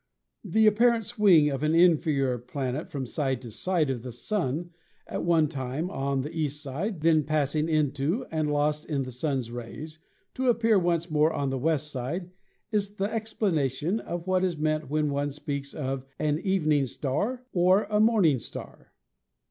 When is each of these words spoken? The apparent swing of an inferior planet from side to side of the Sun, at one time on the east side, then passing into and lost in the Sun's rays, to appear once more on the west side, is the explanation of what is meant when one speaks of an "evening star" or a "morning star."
The 0.43 0.65
apparent 0.65 1.05
swing 1.05 1.51
of 1.51 1.61
an 1.61 1.75
inferior 1.75 2.39
planet 2.39 2.89
from 2.89 3.05
side 3.05 3.39
to 3.43 3.51
side 3.51 3.91
of 3.91 4.01
the 4.01 4.11
Sun, 4.11 4.71
at 5.05 5.23
one 5.23 5.47
time 5.47 5.91
on 5.91 6.21
the 6.21 6.31
east 6.31 6.63
side, 6.63 7.01
then 7.01 7.23
passing 7.23 7.69
into 7.69 8.25
and 8.31 8.49
lost 8.51 8.83
in 8.89 9.03
the 9.03 9.11
Sun's 9.11 9.51
rays, 9.51 9.99
to 10.33 10.49
appear 10.49 10.79
once 10.79 11.11
more 11.11 11.31
on 11.31 11.51
the 11.51 11.59
west 11.59 11.91
side, 11.91 12.31
is 12.71 12.95
the 12.95 13.13
explanation 13.13 13.99
of 13.99 14.25
what 14.25 14.43
is 14.43 14.57
meant 14.57 14.89
when 14.89 15.11
one 15.11 15.29
speaks 15.29 15.71
of 15.75 16.03
an 16.17 16.39
"evening 16.39 16.87
star" 16.87 17.45
or 17.53 17.83
a 17.83 17.99
"morning 17.99 18.39
star." 18.39 18.93